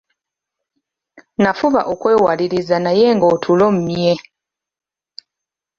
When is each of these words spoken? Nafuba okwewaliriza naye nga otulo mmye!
Nafuba 1.43 1.81
okwewaliriza 1.93 2.77
naye 2.85 3.05
nga 3.15 3.25
otulo 3.33 3.65
mmye! 3.75 4.13